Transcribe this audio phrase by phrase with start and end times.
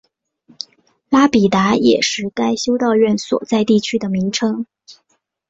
[1.09, 4.65] 拉比达也是该修道院所在地区的名称。